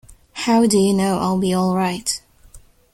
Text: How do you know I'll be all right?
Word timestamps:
How 0.33 0.65
do 0.65 0.79
you 0.79 0.95
know 0.95 1.19
I'll 1.19 1.37
be 1.37 1.53
all 1.53 1.75
right? 1.75 2.19